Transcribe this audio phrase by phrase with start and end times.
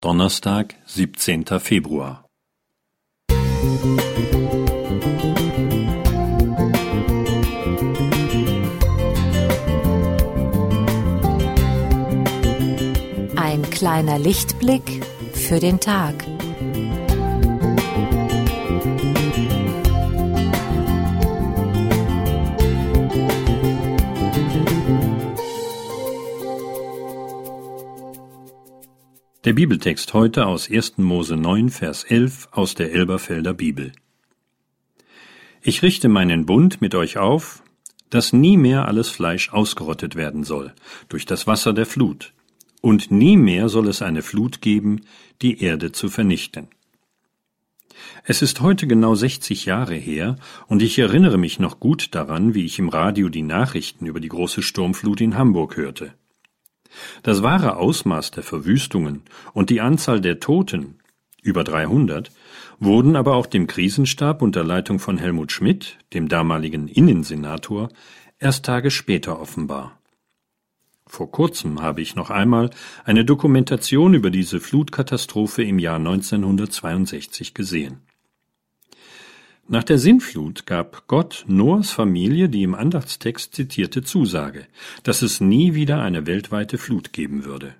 [0.00, 2.24] Donnerstag, siebzehnter Februar.
[13.34, 16.14] Ein kleiner Lichtblick für den Tag.
[29.44, 30.98] Der Bibeltext heute aus 1.
[30.98, 33.92] Mose 9, Vers 11 aus der Elberfelder Bibel.
[35.62, 37.62] Ich richte meinen Bund mit euch auf,
[38.10, 40.74] dass nie mehr alles Fleisch ausgerottet werden soll
[41.08, 42.34] durch das Wasser der Flut,
[42.80, 45.02] und nie mehr soll es eine Flut geben,
[45.40, 46.66] die Erde zu vernichten.
[48.24, 50.34] Es ist heute genau 60 Jahre her,
[50.66, 54.30] und ich erinnere mich noch gut daran, wie ich im Radio die Nachrichten über die
[54.30, 56.12] große Sturmflut in Hamburg hörte.
[57.22, 60.98] Das wahre Ausmaß der Verwüstungen und die Anzahl der Toten,
[61.42, 62.30] über 300,
[62.80, 67.88] wurden aber auch dem Krisenstab unter Leitung von Helmut Schmidt, dem damaligen Innensenator,
[68.38, 69.98] erst Tage später offenbar.
[71.06, 72.70] Vor kurzem habe ich noch einmal
[73.04, 78.02] eine Dokumentation über diese Flutkatastrophe im Jahr 1962 gesehen.
[79.70, 84.66] Nach der Sintflut gab Gott Noahs Familie die im Andachtstext zitierte Zusage,
[85.02, 87.74] dass es nie wieder eine weltweite Flut geben würde.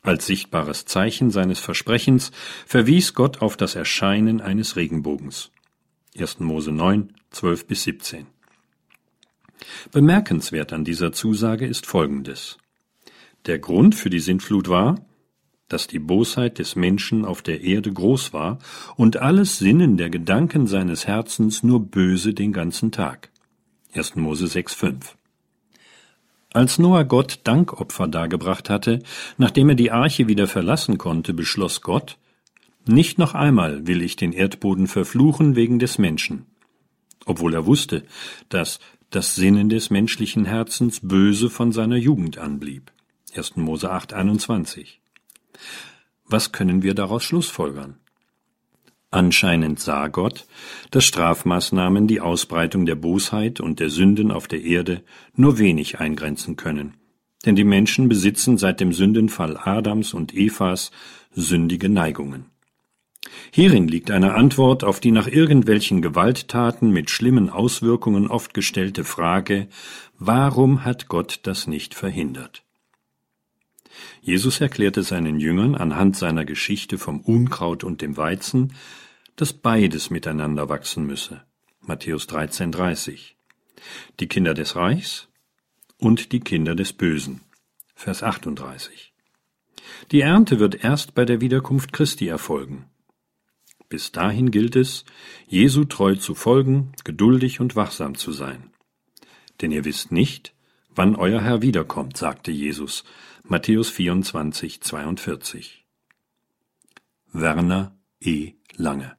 [0.00, 2.32] Als sichtbares Zeichen seines Versprechens
[2.66, 5.50] verwies Gott auf das Erscheinen eines Regenbogens.
[6.18, 6.40] 1.
[6.40, 8.26] Mose 9, 12 bis 17.
[9.92, 12.56] Bemerkenswert an dieser Zusage ist Folgendes.
[13.44, 15.04] Der Grund für die Sintflut war,
[15.72, 18.58] dass die Bosheit des Menschen auf der Erde groß war
[18.96, 23.30] und alles Sinnen der Gedanken seines Herzens nur böse den ganzen Tag.
[23.94, 24.16] 1.
[24.16, 25.14] Mose 6,5
[26.52, 29.00] Als Noah Gott Dankopfer dargebracht hatte,
[29.38, 32.18] nachdem er die Arche wieder verlassen konnte, beschloss Gott,
[32.86, 36.46] nicht noch einmal will ich den Erdboden verfluchen wegen des Menschen.
[37.26, 38.04] Obwohl er wusste,
[38.48, 42.90] dass das Sinnen des menschlichen Herzens böse von seiner Jugend anblieb.
[43.34, 43.56] 1.
[43.56, 45.01] Mose 8, 21.
[46.32, 47.96] Was können wir daraus schlussfolgern?
[49.10, 50.46] Anscheinend sah Gott,
[50.90, 55.02] dass Strafmaßnahmen die Ausbreitung der Bosheit und der Sünden auf der Erde
[55.34, 56.94] nur wenig eingrenzen können,
[57.44, 60.90] denn die Menschen besitzen seit dem Sündenfall Adams und Evas
[61.32, 62.46] sündige Neigungen.
[63.50, 69.68] Hierin liegt eine Antwort auf die nach irgendwelchen Gewalttaten mit schlimmen Auswirkungen oft gestellte Frage,
[70.18, 72.61] warum hat Gott das nicht verhindert?
[74.20, 78.74] Jesus erklärte seinen Jüngern anhand seiner Geschichte vom Unkraut und dem Weizen,
[79.36, 81.42] dass beides miteinander wachsen müsse.
[81.80, 83.34] Matthäus 13,30.
[84.20, 85.28] Die Kinder des Reichs
[85.98, 87.40] und die Kinder des Bösen.
[87.94, 89.12] Vers 38.
[90.10, 92.86] Die Ernte wird erst bei der Wiederkunft Christi erfolgen.
[93.88, 95.04] Bis dahin gilt es,
[95.46, 98.70] Jesu treu zu folgen, geduldig und wachsam zu sein.
[99.60, 100.54] Denn ihr wisst nicht,
[100.94, 103.04] wann euer Herr wiederkommt, sagte Jesus.
[103.44, 105.84] Matthäus 24, 42.
[107.32, 108.52] Werner E.
[108.76, 109.16] Lange